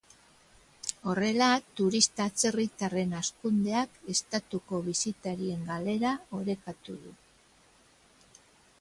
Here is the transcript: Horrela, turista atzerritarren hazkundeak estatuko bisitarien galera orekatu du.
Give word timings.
Horrela, 1.11 1.49
turista 1.79 2.25
atzerritarren 2.31 3.13
hazkundeak 3.19 4.01
estatuko 4.15 4.83
bisitarien 4.91 5.65
galera 5.71 6.19
orekatu 6.43 7.01
du. 7.07 7.17